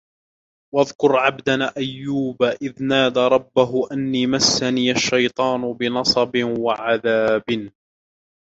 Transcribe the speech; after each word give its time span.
واذكر 0.75 1.15
عبدنا 1.15 1.73
أيوب 1.77 2.43
إذ 2.43 2.83
نادى 2.83 3.19
ربه 3.19 3.87
أني 3.91 4.27
مسني 4.27 4.91
الشيطان 4.91 5.73
بنصب 5.73 6.31
وعذاب 6.59 7.43